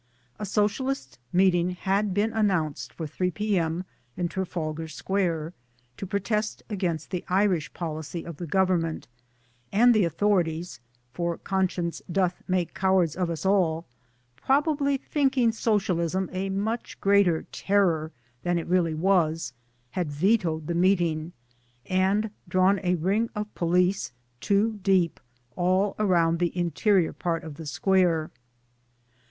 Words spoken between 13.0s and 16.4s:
of us all) probably thinking Socialism